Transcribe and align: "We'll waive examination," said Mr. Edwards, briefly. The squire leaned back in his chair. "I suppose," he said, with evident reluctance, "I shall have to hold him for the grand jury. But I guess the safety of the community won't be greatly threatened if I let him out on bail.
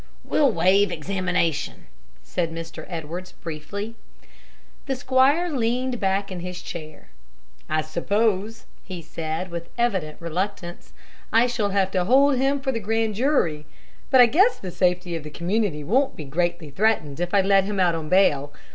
"We'll 0.23 0.51
waive 0.51 0.91
examination," 0.91 1.85
said 2.23 2.51
Mr. 2.51 2.87
Edwards, 2.89 3.33
briefly. 3.33 3.93
The 4.87 4.95
squire 4.95 5.51
leaned 5.51 5.99
back 5.99 6.31
in 6.31 6.39
his 6.39 6.59
chair. 6.63 7.09
"I 7.69 7.81
suppose," 7.83 8.65
he 8.83 9.03
said, 9.03 9.51
with 9.51 9.69
evident 9.77 10.17
reluctance, 10.19 10.93
"I 11.31 11.45
shall 11.45 11.69
have 11.69 11.91
to 11.91 12.05
hold 12.05 12.37
him 12.37 12.61
for 12.61 12.71
the 12.71 12.79
grand 12.79 13.13
jury. 13.13 13.67
But 14.09 14.21
I 14.21 14.25
guess 14.25 14.57
the 14.57 14.71
safety 14.71 15.15
of 15.15 15.21
the 15.21 15.29
community 15.29 15.83
won't 15.83 16.15
be 16.15 16.23
greatly 16.23 16.71
threatened 16.71 17.19
if 17.19 17.31
I 17.31 17.41
let 17.41 17.65
him 17.65 17.79
out 17.79 17.93
on 17.93 18.09
bail. 18.09 18.51